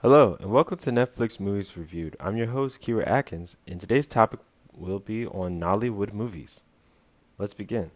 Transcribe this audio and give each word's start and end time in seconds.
Hello, 0.00 0.36
and 0.38 0.52
welcome 0.52 0.78
to 0.78 0.92
Netflix 0.92 1.40
Movies 1.40 1.76
Reviewed. 1.76 2.16
I'm 2.20 2.36
your 2.36 2.46
host, 2.46 2.80
Kira 2.80 3.04
Atkins, 3.04 3.56
and 3.66 3.80
today's 3.80 4.06
topic 4.06 4.38
will 4.72 5.00
be 5.00 5.26
on 5.26 5.58
Nollywood 5.58 6.12
movies. 6.12 6.62
Let's 7.36 7.52
begin. 7.52 7.90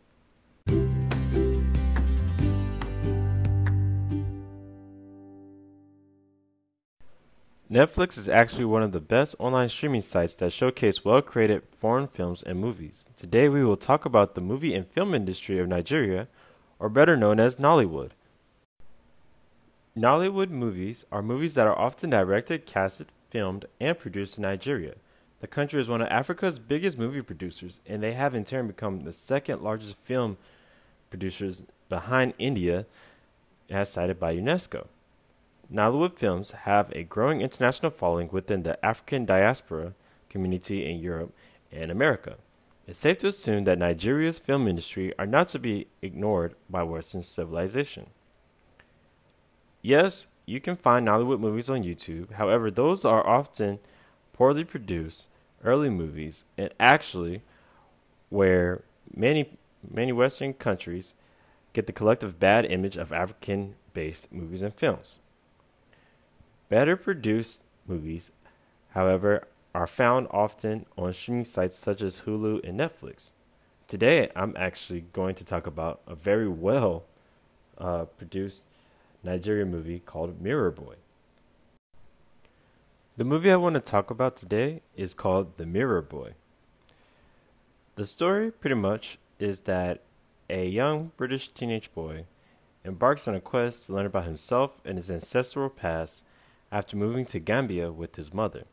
Netflix 7.70 8.19
is 8.19 8.29
actually 8.29 8.64
one 8.64 8.82
of 8.82 8.91
the 8.91 8.98
best 8.98 9.37
online 9.39 9.69
streaming 9.69 10.00
sites 10.00 10.34
that 10.34 10.53
showcase 10.53 11.05
well 11.05 11.23
created 11.23 11.62
foreign 11.71 12.09
films 12.09 12.43
and 12.43 12.59
movies. 12.59 13.07
Today 13.14 13.48
we 13.48 13.64
will 13.64 13.77
talk 13.77 14.05
about 14.05 14.34
the 14.34 14.41
movie 14.41 14.75
and 14.75 14.89
film 14.89 15.14
industry 15.14 15.61
of 15.61 15.69
Nigeria, 15.69 16.27
or 16.80 16.89
better 16.89 17.16
known 17.16 17.39
as 17.39 17.59
Nollywood. 17.59 18.11
Nollywood 19.96 20.48
movies 20.48 21.04
are 21.12 21.20
movies 21.20 21.54
that 21.54 21.66
are 21.66 21.79
often 21.79 22.09
directed, 22.09 22.64
casted, 22.64 23.09
filmed, 23.28 23.66
and 23.78 23.98
produced 23.98 24.38
in 24.38 24.42
Nigeria. 24.42 24.95
The 25.41 25.46
country 25.46 25.82
is 25.82 25.88
one 25.88 26.01
of 26.01 26.09
Africa's 26.09 26.59
biggest 26.59 26.96
movie 26.96 27.20
producers, 27.20 27.78
and 27.87 28.02
they 28.02 28.15
have 28.15 28.34
in 28.34 28.46
turn 28.46 28.68
become 28.68 29.05
the 29.05 29.12
second 29.12 29.60
largest 29.60 29.96
film 29.98 30.38
producers 31.10 31.65
behind 31.91 32.32
India, 32.38 32.87
as 33.68 33.92
cited 33.92 34.18
by 34.18 34.34
UNESCO. 34.34 34.87
Nollywood 35.70 36.16
films 36.16 36.52
have 36.52 36.90
a 36.93 37.02
growing 37.02 37.43
international 37.43 37.90
following 37.90 38.30
within 38.32 38.62
the 38.62 38.82
African 38.82 39.27
diaspora 39.27 39.93
community 40.30 40.90
in 40.90 41.01
Europe 41.01 41.34
and 41.70 41.90
America. 41.90 42.37
It's 42.87 42.98
safe 42.98 43.18
to 43.18 43.29
assume 43.29 43.65
that 43.65 43.79
Nigeria's 43.79 44.38
film 44.38 44.66
industry 44.66 45.12
are 45.18 45.27
not 45.27 45.48
to 45.48 45.59
be 45.59 45.88
ignored 46.01 46.54
by 46.70 46.82
Western 46.82 47.23
civilization. 47.23 48.06
Yes, 49.82 50.28
you 50.46 50.60
can 50.60 50.77
find 50.77 51.06
Nollywood 51.06 51.41
movies 51.41 51.68
on 51.68 51.82
YouTube. 51.82 52.32
However, 52.34 52.70
those 52.70 53.04
are 53.04 53.27
often 53.27 53.80
poorly 54.32 54.64
produced 54.64 55.29
early 55.65 55.90
movies 55.90 56.45
and 56.57 56.73
actually 56.80 57.43
where 58.30 58.82
many 59.15 59.59
many 59.88 60.12
western 60.12 60.52
countries 60.54 61.15
get 61.73 61.87
the 61.87 61.92
collective 61.92 62.38
bad 62.38 62.65
image 62.65 62.96
of 62.96 63.12
African 63.12 63.74
based 63.92 64.32
movies 64.32 64.62
and 64.62 64.75
films. 64.75 65.19
Better 66.69 66.97
produced 66.97 67.62
movies, 67.87 68.31
however, 68.91 69.48
are 69.75 69.87
found 69.87 70.28
often 70.31 70.87
on 70.97 71.12
streaming 71.12 71.44
sites 71.44 71.76
such 71.76 72.03
as 72.03 72.22
Hulu 72.22 72.66
and 72.66 72.78
Netflix. 72.78 73.32
Today, 73.88 74.31
I'm 74.37 74.54
actually 74.56 75.04
going 75.12 75.34
to 75.34 75.44
talk 75.44 75.66
about 75.66 76.00
a 76.06 76.14
very 76.14 76.48
well 76.48 77.04
uh, 77.78 78.04
produced 78.04 78.66
Nigerian 79.22 79.70
movie 79.70 80.00
called 80.00 80.41
Mirror 80.41 80.72
Boy. 80.72 80.94
The 83.16 83.25
movie 83.25 83.50
I 83.53 83.56
want 83.56 83.75
to 83.75 83.81
talk 83.81 84.10
about 84.10 84.37
today 84.37 84.82
is 84.97 85.14
called 85.14 85.56
The 85.56 85.66
Mirror 85.66 86.03
Boy. 86.03 86.32
The 87.94 88.06
story, 88.06 88.50
pretty 88.50 88.76
much, 88.76 89.19
is 89.38 89.60
that 89.60 90.00
a 90.48 90.66
young 90.66 91.12
British 91.16 91.48
teenage 91.48 91.92
boy 91.92 92.25
embarks 92.84 93.28
on 93.28 93.34
a 93.34 93.41
quest 93.41 93.87
to 93.87 93.92
learn 93.92 94.06
about 94.06 94.25
himself 94.25 94.81
and 94.84 94.97
his 94.97 95.10
ancestral 95.10 95.69
past 95.69 96.25
after 96.70 96.97
moving 96.97 97.26
to 97.26 97.38
Gambia 97.38 97.92
with 97.92 98.16
his 98.16 98.32
mother. 98.32 98.64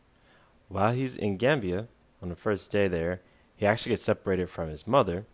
While 0.67 0.93
he's 0.93 1.15
in 1.15 1.37
Gambia, 1.37 1.87
on 2.21 2.29
the 2.29 2.35
first 2.35 2.71
day 2.71 2.87
there, 2.87 3.21
he 3.55 3.65
actually 3.65 3.91
gets 3.91 4.03
separated 4.03 4.49
from 4.49 4.69
his 4.69 4.87
mother 4.87 5.25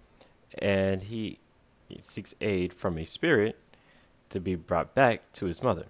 and 0.57 1.03
he, 1.03 1.39
seeks 2.01 2.33
aid 2.41 2.73
from 2.73 2.97
a 2.97 3.05
spirit 3.05 3.59
to 4.29 4.39
be 4.39 4.55
brought 4.55 4.95
back 4.95 5.31
to 5.33 5.45
his 5.45 5.61
mother. 5.61 5.85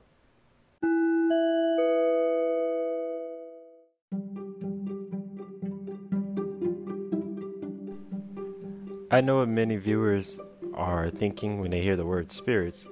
I 9.12 9.22
know 9.22 9.38
what 9.38 9.47
many 9.47 9.78
viewers 9.78 10.40
are 10.74 11.09
thinking 11.09 11.59
when 11.59 11.72
they 11.72 11.81
hear 11.81 11.95
the 11.95 12.06
word 12.06 12.31
spirits 12.31 12.88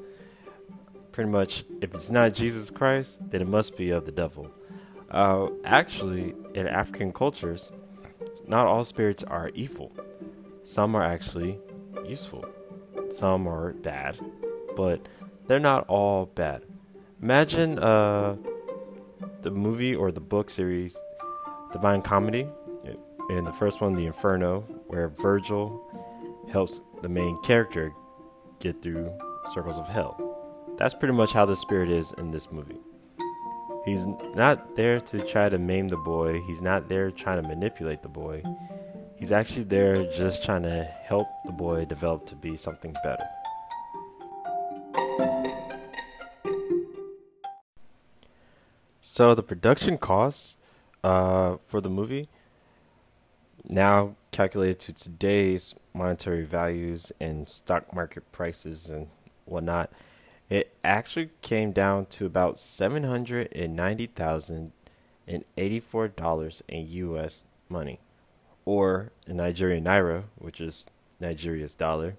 pretty 1.14 1.30
much 1.30 1.64
if 1.80 1.94
it's 1.94 2.10
not 2.10 2.34
Jesus 2.34 2.70
Christ, 2.70 3.22
then 3.30 3.42
it 3.42 3.48
must 3.48 3.78
be 3.78 3.92
of 3.92 4.06
the 4.06 4.12
devil. 4.12 4.52
Uh, 5.10 5.48
actually, 5.64 6.34
in 6.56 6.68
African 6.68 7.14
cultures, 7.14 7.72
not 8.48 8.66
all 8.66 8.84
spirits 8.84 9.24
are 9.24 9.50
evil. 9.54 9.92
Some 10.64 10.96
are 10.96 11.04
actually 11.04 11.60
useful. 12.06 12.46
Some 13.12 13.48
are 13.48 13.74
bad, 13.74 14.20
but 14.76 15.08
they're 15.48 15.60
not 15.60 15.88
all 15.88 16.26
bad. 16.26 16.64
Imagine 17.22 17.80
uh, 17.80 18.36
the 19.42 19.52
movie 19.52 19.96
or 19.96 20.12
the 20.12 20.22
book 20.22 20.50
series 20.50 21.02
Divine 21.72 22.02
Comedy. 22.02 22.48
In 23.30 23.46
the 23.46 23.54
first 23.54 23.80
one, 23.80 23.96
The 23.96 24.06
Inferno, 24.06 24.62
where 24.88 25.08
Virgil 25.08 25.82
helps 26.52 26.82
the 27.02 27.10
main 27.10 27.42
character 27.42 27.94
get 28.60 28.82
through 28.82 29.12
circles 29.54 29.80
of 29.80 29.88
hell. 29.88 30.76
That's 30.78 30.94
pretty 30.94 31.14
much 31.14 31.32
how 31.32 31.46
the 31.46 31.56
spirit 31.56 31.90
is 31.90 32.12
in 32.18 32.32
this 32.32 32.52
movie. 32.52 32.80
He's 33.86 34.06
not 34.36 34.76
there 34.76 35.00
to 35.00 35.26
try 35.26 35.50
to 35.50 35.58
maim 35.58 35.90
the 35.90 35.98
boy, 35.98 36.42
he's 36.48 36.62
not 36.62 36.90
there 36.90 37.12
trying 37.12 37.42
to 37.42 37.48
manipulate 37.48 38.02
the 38.02 38.10
boy. 38.10 38.44
He's 39.16 39.32
actually 39.32 39.64
there 39.64 40.06
just 40.12 40.44
trying 40.44 40.64
to 40.64 40.84
help 40.84 41.28
the 41.46 41.52
boy 41.52 41.86
develop 41.86 42.26
to 42.28 42.36
be 42.36 42.58
something 42.58 42.94
better. 43.04 43.26
So 49.14 49.36
the 49.36 49.44
production 49.44 50.00
costs 50.00 50.56
uh, 51.04 51.58
for 51.68 51.80
the 51.82 51.90
movie, 51.92 52.30
now 53.64 54.16
calculated 54.32 54.80
to 54.80 54.92
today's 54.92 55.76
monetary 55.94 56.44
values 56.46 57.12
and 57.20 57.48
stock 57.48 57.94
market 57.94 58.32
prices 58.32 58.90
and 58.90 59.10
whatnot, 59.46 59.92
it 60.50 60.76
actually 60.84 61.30
came 61.44 61.74
down 61.74 62.08
to 62.08 62.26
about 62.26 62.58
seven 62.58 63.04
hundred 63.04 63.50
and 63.54 63.76
ninety 63.76 64.08
thousand 64.08 64.72
and 65.28 65.46
eighty-four 65.60 66.08
dollars 66.08 66.64
in 66.68 66.88
U.S. 66.88 67.46
money, 67.70 68.00
or 68.66 69.12
in 69.28 69.38
Nigerian 69.38 69.84
naira, 69.84 70.24
which 70.40 70.60
is 70.60 70.88
Nigeria's 71.20 71.76
dollar, 71.76 72.16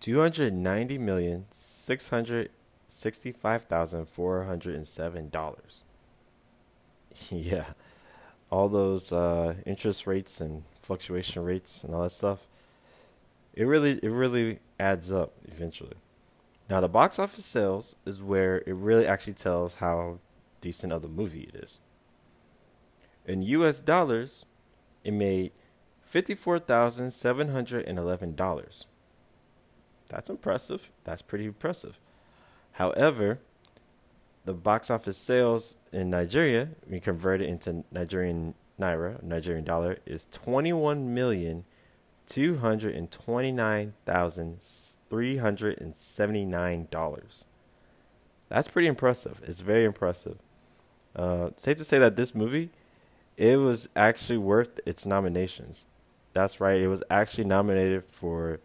two 0.00 0.20
hundred 0.20 0.54
ninety 0.54 0.96
million 0.96 1.44
six 1.50 2.08
hundred 2.08 2.48
sixty-five 2.96 3.64
thousand 3.64 4.08
four 4.08 4.44
hundred 4.44 4.74
and 4.74 4.88
seven 4.88 5.28
dollars. 5.28 5.84
yeah, 7.30 7.66
all 8.50 8.68
those 8.68 9.12
uh, 9.12 9.54
interest 9.64 10.06
rates 10.06 10.40
and 10.40 10.64
fluctuation 10.80 11.44
rates 11.44 11.84
and 11.84 11.94
all 11.94 12.04
that 12.04 12.10
stuff. 12.10 12.40
It 13.54 13.64
really, 13.64 14.00
it 14.02 14.10
really 14.10 14.58
adds 14.78 15.10
up 15.12 15.32
eventually. 15.46 15.96
Now, 16.68 16.80
the 16.80 16.88
box 16.88 17.18
office 17.18 17.44
sales 17.44 17.96
is 18.04 18.20
where 18.20 18.58
it 18.66 18.74
really 18.74 19.06
actually 19.06 19.32
tells 19.34 19.76
how 19.76 20.18
decent 20.60 20.92
of 20.92 21.02
the 21.02 21.08
movie 21.08 21.48
it 21.54 21.62
is. 21.62 21.78
In 23.24 23.42
US 23.42 23.80
dollars, 23.80 24.44
it 25.04 25.12
made 25.12 25.52
$54,711. 26.12 28.84
That's 30.08 30.30
impressive. 30.30 30.90
That's 31.04 31.22
pretty 31.22 31.46
impressive. 31.46 31.98
However, 32.76 33.40
the 34.44 34.54
box 34.54 34.90
office 34.90 35.18
sales 35.18 35.76
in 35.92 36.10
Nigeria, 36.10 36.68
we 36.88 37.00
convert 37.00 37.40
it 37.40 37.48
into 37.48 37.84
Nigerian 37.90 38.54
naira, 38.80 39.20
Nigerian 39.22 39.64
dollar, 39.64 39.98
is 40.06 40.26
twenty-one 40.30 41.14
million 41.14 41.64
two 42.26 42.58
hundred 42.58 42.94
and 42.94 43.10
twenty-nine 43.10 43.94
thousand 44.04 44.60
$379. 45.10 47.44
That's 48.48 48.68
pretty 48.68 48.88
impressive. 48.88 49.40
It's 49.44 49.60
very 49.60 49.84
impressive. 49.84 50.38
Uh, 51.14 51.50
safe 51.56 51.76
to 51.78 51.84
say 51.84 51.98
that 51.98 52.16
this 52.16 52.34
movie, 52.34 52.70
it 53.36 53.56
was 53.56 53.88
actually 53.96 54.38
worth 54.38 54.80
its 54.86 55.04
nominations. 55.06 55.86
That's 56.32 56.60
right. 56.60 56.80
It 56.80 56.88
was 56.88 57.02
actually 57.10 57.44
nominated 57.44 58.04
for 58.04 58.60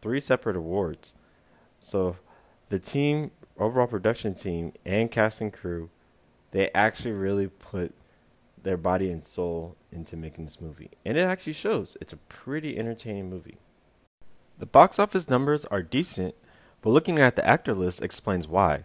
three 0.00 0.20
separate 0.20 0.56
awards. 0.56 1.12
So 1.80 2.16
the 2.68 2.78
team, 2.78 3.32
overall 3.58 3.86
production 3.86 4.34
team, 4.34 4.72
and 4.84 5.10
casting 5.10 5.50
crew, 5.50 5.90
they 6.50 6.70
actually 6.74 7.12
really 7.12 7.48
put 7.48 7.94
their 8.62 8.76
body 8.76 9.10
and 9.10 9.22
soul 9.22 9.76
into 9.92 10.16
making 10.16 10.44
this 10.44 10.60
movie. 10.60 10.90
And 11.04 11.16
it 11.16 11.22
actually 11.22 11.52
shows. 11.52 11.96
It's 12.00 12.12
a 12.12 12.16
pretty 12.16 12.78
entertaining 12.78 13.30
movie. 13.30 13.58
The 14.58 14.66
box 14.66 14.98
office 14.98 15.28
numbers 15.28 15.64
are 15.66 15.82
decent, 15.82 16.34
but 16.80 16.90
looking 16.90 17.18
at 17.18 17.36
the 17.36 17.46
actor 17.46 17.74
list 17.74 18.02
explains 18.02 18.48
why. 18.48 18.84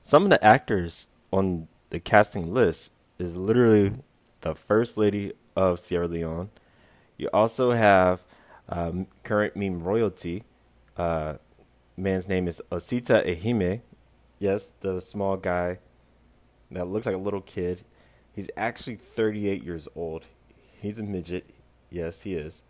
Some 0.00 0.24
of 0.24 0.30
the 0.30 0.44
actors 0.44 1.06
on 1.32 1.68
the 1.90 2.00
casting 2.00 2.52
list 2.52 2.90
is 3.18 3.36
literally 3.36 3.94
the 4.40 4.54
First 4.54 4.96
Lady 4.96 5.32
of 5.54 5.78
Sierra 5.78 6.08
Leone. 6.08 6.50
You 7.16 7.28
also 7.32 7.72
have 7.72 8.24
um, 8.68 9.06
current 9.22 9.54
meme 9.54 9.82
royalty. 9.82 10.44
Uh, 10.96 11.34
man's 11.96 12.28
name 12.28 12.48
is 12.48 12.60
Osita 12.70 13.24
Iheme. 13.24 13.82
Yes, 14.42 14.74
the 14.80 14.98
small 14.98 15.36
guy 15.36 15.78
that 16.72 16.88
looks 16.88 17.06
like 17.06 17.14
a 17.14 17.18
little 17.18 17.42
kid. 17.42 17.84
He's 18.32 18.50
actually 18.56 18.96
38 18.96 19.62
years 19.62 19.86
old. 19.94 20.26
He's 20.80 20.98
a 20.98 21.04
midget. 21.04 21.48
Yes, 21.90 22.22
he 22.22 22.34
is. 22.34 22.64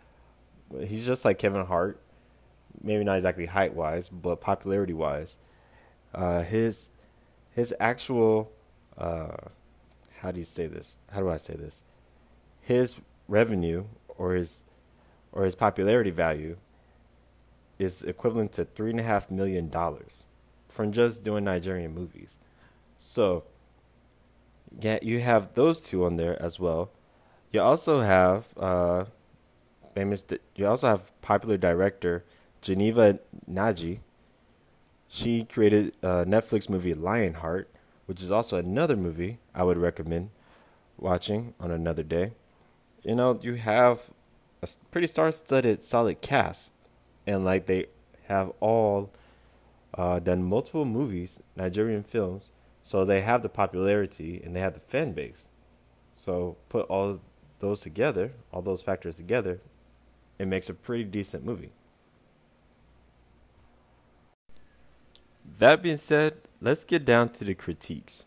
He's 0.85 1.07
just 1.07 1.25
like 1.25 1.39
Kevin 1.39 1.65
Hart. 1.65 1.99
Maybe 2.83 3.05
not 3.05 3.15
exactly 3.17 3.47
height 3.47 3.73
wise, 3.73 4.11
but 4.11 4.39
popularity 4.43 4.93
wise. 4.93 5.39
Uh, 6.15 6.43
his 6.43 6.91
his 7.53 7.75
actual 7.81 8.53
uh, 8.99 9.37
how 10.19 10.31
do 10.31 10.41
you 10.41 10.45
say 10.45 10.67
this? 10.67 10.99
How 11.11 11.21
do 11.21 11.31
I 11.31 11.39
say 11.39 11.55
this? 11.55 11.81
His 12.61 12.97
revenue 13.29 13.85
or 14.19 14.35
his 14.35 14.63
or 15.33 15.47
his 15.47 15.55
popularity 15.55 16.11
value 16.11 16.59
is 17.79 18.03
equivalent 18.03 18.53
to 18.53 18.67
three 18.67 18.91
and 18.91 19.01
a 19.01 19.05
half 19.05 19.31
million 19.31 19.71
dollars 19.71 20.27
from 20.73 20.93
just 20.93 21.23
doing 21.23 21.45
Nigerian 21.45 21.95
movies. 21.95 22.39
So 22.97 23.45
yeah, 24.81 24.99
you 25.03 25.21
have 25.21 25.55
those 25.55 25.81
two 25.81 26.05
on 26.05 26.17
there 26.17 26.41
as 26.43 26.59
well. 26.59 26.91
You 27.51 27.61
also 27.61 28.01
have 28.01 28.47
uh, 28.57 29.05
famous. 29.95 30.25
You 30.57 30.67
also 30.67 30.89
have 30.89 31.21
popular 31.21 31.57
director 31.57 32.25
Genevieve 32.63 33.19
Nnaji. 33.49 33.99
She 35.09 35.45
created 35.45 35.95
a 36.01 36.25
Netflix 36.25 36.71
movie 36.71 36.95
Lionheart, 36.95 37.69
which 38.07 38.23
is 38.23 38.31
also 38.31 38.57
another 38.57 38.97
movie 38.97 39.39
I 39.55 39.63
would 39.65 39.77
recommend 39.77 40.31
watching 40.97 41.53
on 41.61 41.71
another 41.71 42.03
day. 42.03 42.33
You 43.03 43.17
know, 43.17 43.39
you 43.43 43.55
have 43.55 44.11
a 44.63 44.69
pretty 44.91 45.09
star-studded, 45.09 45.85
solid 45.85 46.23
cast, 46.23 46.73
and 47.27 47.45
like 47.45 47.67
they 47.67 47.87
have 48.29 48.53
all 48.61 49.11
uh, 49.95 50.19
done 50.19 50.43
multiple 50.43 50.85
movies, 50.85 51.41
Nigerian 51.57 52.03
films, 52.03 52.51
so 52.83 53.05
they 53.05 53.21
have 53.21 53.43
the 53.43 53.49
popularity 53.49 54.41
and 54.45 54.57
they 54.57 54.61
have 54.61 54.75
the 54.75 54.81
fan 54.81 55.13
base. 55.13 55.51
So 56.17 56.57
put 56.69 56.87
all 56.87 57.21
those 57.61 57.81
together, 57.83 58.33
all 58.53 58.63
those 58.63 58.83
factors 58.83 59.17
together, 59.17 59.61
it 60.39 60.47
makes 60.47 60.69
a 60.69 60.75
pretty 60.75 61.05
decent 61.05 61.45
movie. 61.45 61.73
That 65.59 65.83
being 65.83 65.97
said, 65.97 66.35
let's 66.61 66.85
get 66.85 67.05
down 67.05 67.29
to 67.31 67.45
the 67.45 67.55
critiques. 67.55 68.25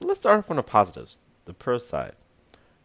Let's 0.00 0.20
start 0.20 0.38
off 0.38 0.50
on 0.50 0.56
the 0.56 0.62
positives, 0.62 1.18
the 1.44 1.54
pro 1.54 1.78
side. 1.78 2.14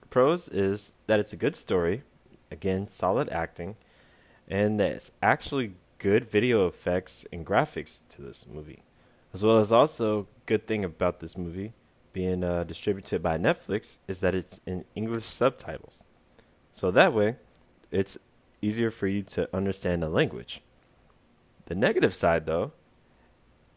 The 0.01 0.07
pros 0.07 0.49
is 0.49 0.93
that 1.07 1.19
it's 1.19 1.33
a 1.33 1.37
good 1.37 1.55
story, 1.55 2.03
again, 2.49 2.87
solid 2.87 3.29
acting, 3.29 3.75
and 4.47 4.79
that 4.79 4.93
it's 4.93 5.11
actually 5.21 5.73
good 6.03 6.29
video 6.29 6.67
effects 6.67 7.25
and 7.31 7.45
graphics 7.45 8.05
to 8.09 8.21
this 8.21 8.45
movie. 8.45 8.83
As 9.33 9.41
well 9.41 9.57
as 9.57 9.71
also 9.71 10.27
good 10.45 10.67
thing 10.67 10.83
about 10.83 11.21
this 11.21 11.37
movie 11.37 11.71
being 12.11 12.43
uh, 12.43 12.65
distributed 12.65 13.23
by 13.23 13.37
Netflix 13.37 13.99
is 14.05 14.19
that 14.19 14.35
it's 14.35 14.59
in 14.65 14.83
English 14.95 15.23
subtitles. 15.23 16.03
So 16.73 16.91
that 16.91 17.13
way, 17.13 17.37
it's 17.89 18.17
easier 18.61 18.91
for 18.91 19.07
you 19.07 19.23
to 19.23 19.47
understand 19.55 20.03
the 20.03 20.09
language. 20.09 20.61
The 21.67 21.75
negative 21.75 22.13
side, 22.13 22.45
though, 22.45 22.73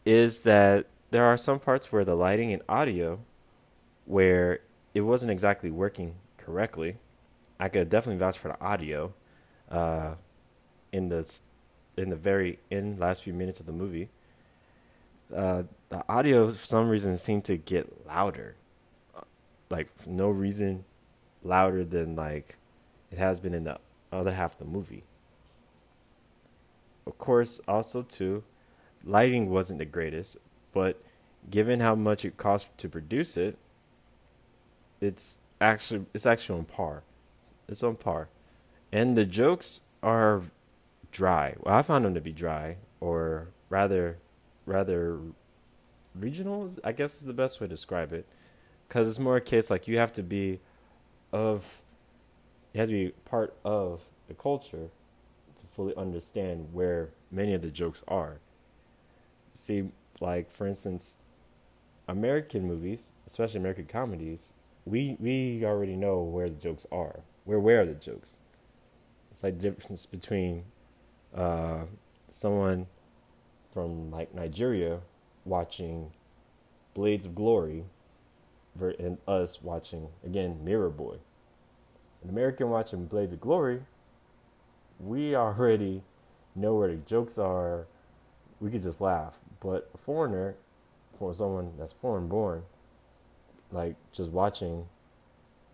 is 0.05 0.41
that 0.41 0.87
there 1.11 1.23
are 1.23 1.37
some 1.37 1.59
parts 1.59 1.93
where 1.93 2.03
the 2.03 2.15
lighting 2.15 2.51
and 2.51 2.61
audio 2.67 3.19
where 4.03 4.59
it 4.93 5.01
wasn't 5.01 5.31
exactly 5.31 5.71
working 5.71 6.15
correctly. 6.37 6.97
I 7.57 7.69
could 7.69 7.89
definitely 7.89 8.19
vouch 8.19 8.37
for 8.37 8.49
the 8.49 8.61
audio 8.61 9.13
uh, 9.71 10.15
in 10.91 11.07
the 11.07 11.23
in 11.97 12.09
the 12.09 12.15
very 12.15 12.59
end 12.71 12.99
last 12.99 13.23
few 13.23 13.33
minutes 13.33 13.59
of 13.59 13.65
the 13.65 13.71
movie. 13.71 14.09
Uh, 15.35 15.63
the 15.89 16.03
audio 16.07 16.49
for 16.49 16.65
some 16.65 16.87
reason 16.87 17.17
seemed 17.17 17.43
to 17.45 17.57
get 17.57 18.05
louder, 18.07 18.55
like 19.69 19.89
no 20.05 20.29
reason 20.29 20.85
louder 21.43 21.83
than 21.83 22.15
like 22.15 22.55
it 23.11 23.17
has 23.17 23.39
been 23.39 23.53
in 23.53 23.63
the 23.63 23.79
other 24.11 24.33
half 24.33 24.53
of 24.53 24.59
the 24.59 24.65
movie. 24.65 25.03
Of 27.05 27.17
course, 27.17 27.59
also 27.67 28.03
too, 28.03 28.43
lighting 29.03 29.49
wasn't 29.49 29.79
the 29.79 29.85
greatest, 29.85 30.37
but 30.73 31.01
given 31.49 31.79
how 31.79 31.95
much 31.95 32.25
it 32.25 32.37
cost 32.37 32.67
to 32.77 32.89
produce 32.89 33.37
it, 33.37 33.57
it's 35.01 35.39
actually 35.59 36.05
it's 36.13 36.25
actually 36.25 36.59
on 36.59 36.65
par. 36.65 37.03
It's 37.67 37.83
on 37.83 37.95
par, 37.95 38.29
and 38.91 39.17
the 39.17 39.25
jokes 39.25 39.81
are 40.01 40.43
dry. 41.11 41.55
Well, 41.59 41.75
I 41.75 41.81
found 41.81 42.05
them 42.05 42.13
to 42.13 42.21
be 42.21 42.31
dry, 42.31 42.77
or 42.99 43.49
rather, 43.69 44.17
rather 44.65 45.19
regional. 46.15 46.71
I 46.83 46.91
guess 46.91 47.15
is 47.15 47.27
the 47.27 47.33
best 47.33 47.59
way 47.59 47.67
to 47.67 47.69
describe 47.69 48.13
it, 48.13 48.25
because 48.87 49.07
it's 49.07 49.19
more 49.19 49.37
a 49.37 49.41
case 49.41 49.69
like 49.69 49.87
you 49.87 49.97
have 49.97 50.13
to 50.13 50.23
be 50.23 50.59
of, 51.31 51.81
you 52.73 52.79
have 52.79 52.89
to 52.89 52.93
be 52.93 53.11
part 53.25 53.55
of 53.63 54.01
the 54.27 54.33
culture 54.33 54.89
to 55.55 55.67
fully 55.75 55.95
understand 55.95 56.69
where 56.73 57.09
many 57.31 57.53
of 57.53 57.61
the 57.61 57.71
jokes 57.71 58.03
are 58.07 58.39
see, 59.57 59.89
like 60.19 60.51
for 60.51 60.67
instance, 60.67 61.17
American 62.07 62.65
movies, 62.65 63.11
especially 63.25 63.59
American 63.59 63.85
comedies, 63.85 64.53
we 64.85 65.17
we 65.19 65.65
already 65.65 65.95
know 65.95 66.21
where 66.21 66.49
the 66.49 66.55
jokes 66.55 66.85
are. 66.91 67.21
We're 67.45 67.57
aware 67.57 67.81
of 67.81 67.87
the 67.87 67.95
jokes. 67.95 68.37
It's 69.31 69.43
like 69.43 69.57
the 69.59 69.69
difference 69.69 70.05
between 70.05 70.63
uh, 71.35 71.83
someone 72.29 72.87
from 73.73 74.11
like 74.11 74.33
Nigeria 74.33 74.99
watching 75.45 76.11
Blades 76.93 77.25
of 77.25 77.35
Glory 77.35 77.85
and 78.99 79.17
us 79.27 79.61
watching 79.61 80.09
again 80.25 80.63
Mirror 80.63 80.91
Boy. 80.91 81.17
An 82.23 82.29
American 82.29 82.69
watching 82.69 83.05
Blades 83.05 83.31
of 83.31 83.41
Glory, 83.41 83.81
we 84.99 85.35
already 85.35 86.03
know 86.55 86.75
where 86.75 86.89
the 86.89 86.95
jokes 86.97 87.37
are. 87.37 87.87
We 88.59 88.71
could 88.71 88.83
just 88.83 89.01
laugh. 89.01 89.37
But 89.59 89.89
a 89.93 89.97
foreigner, 89.97 90.55
for 91.17 91.33
someone 91.33 91.73
that's 91.77 91.93
foreign 91.93 92.27
born, 92.27 92.63
like 93.71 93.95
just 94.11 94.31
watching 94.31 94.87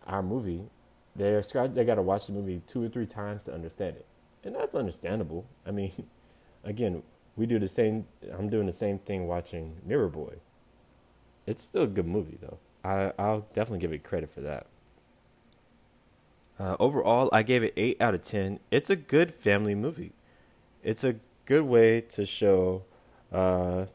our 0.06 0.24
movie, 0.24 0.64
they're 1.16 1.44
they 1.68 1.86
got 1.86 1.96
to 1.96 2.02
watch 2.02 2.28
the 2.28 2.34
movie 2.34 2.62
two 2.68 2.84
or 2.84 2.90
three 2.90 3.06
times 3.06 3.46
to 3.46 3.54
understand 3.54 3.98
it, 3.98 4.06
and 4.44 4.56
that's 4.56 4.75
understandable. 4.75 5.45
I 5.66 5.72
mean, 5.72 5.92
again, 6.63 7.04
we 7.36 7.45
do 7.45 7.60
the 7.60 7.68
same. 7.68 8.06
I'm 8.38 8.50
doing 8.50 8.68
the 8.68 8.74
same 8.74 9.00
thing 9.00 9.28
watching 9.28 9.78
Mirror 9.86 10.10
Boy. 10.10 10.36
It's 11.45 11.63
still 11.63 11.84
a 11.84 11.88
good 11.88 12.07
movie 12.07 12.38
though. 12.42 12.60
I 12.84 13.13
I'll 13.18 13.42
definitely 13.54 13.80
give 13.80 13.94
it 13.94 14.04
credit 14.04 14.32
for 14.32 14.41
that. 14.41 14.68
Uh, 16.60 16.75
overall, 16.79 17.29
I 17.34 17.44
gave 17.44 17.63
it 17.63 17.74
eight 17.75 18.00
out 18.00 18.13
of 18.13 18.22
ten. 18.22 18.60
It's 18.70 18.89
a 18.89 18.96
good 18.96 19.34
family 19.34 19.75
movie. 19.75 20.13
It's 20.84 21.03
a 21.03 21.15
good 21.46 21.63
way 21.63 22.01
to 22.01 22.25
show 22.25 22.84
uh, 23.32 23.88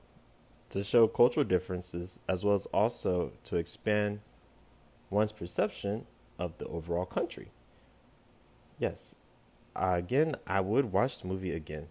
to 0.70 0.84
show 0.84 1.06
cultural 1.06 1.44
differences 1.44 2.18
as 2.28 2.44
well 2.44 2.54
as 2.54 2.66
also 2.66 3.32
to 3.44 3.56
expand 3.56 4.20
one's 5.11 5.32
perception 5.32 6.06
of 6.38 6.58
the 6.58 6.66
overall 6.66 7.06
country. 7.06 7.50
Yes, 8.78 9.14
again, 9.78 10.37
I 10.47 10.61
would 10.61 10.92
watch 10.92 11.20
the 11.20 11.28
movie 11.28 11.52
again. 11.52 11.88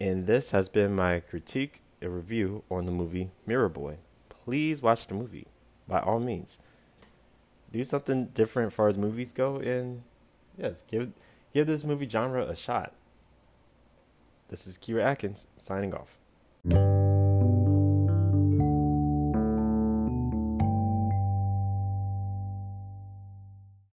And 0.00 0.26
this 0.26 0.50
has 0.50 0.68
been 0.68 0.94
my 0.94 1.20
critique 1.20 1.80
and 2.00 2.14
review 2.14 2.62
on 2.70 2.86
the 2.86 2.92
movie 2.92 3.30
Mirror 3.46 3.70
Boy. 3.70 3.96
Please 4.28 4.82
watch 4.82 5.06
the 5.06 5.14
movie 5.14 5.46
by 5.88 6.00
all 6.00 6.20
means. 6.20 6.58
Do 7.72 7.82
something 7.84 8.26
different 8.26 8.72
as 8.72 8.76
far 8.76 8.88
as 8.88 8.96
movies 8.96 9.32
go, 9.32 9.56
and 9.56 10.02
yes, 10.56 10.84
give 10.88 11.12
give 11.52 11.66
this 11.66 11.84
movie 11.84 12.08
genre 12.08 12.44
a 12.46 12.54
shot. 12.54 12.92
This 14.48 14.66
is 14.66 14.78
Kira 14.78 15.02
Atkins 15.02 15.46
signing 15.56 15.92
off. 15.92 16.18